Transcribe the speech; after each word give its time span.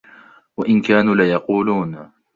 وإن 0.57 0.81
كانوا 0.81 1.15
ليقولون 1.15 2.11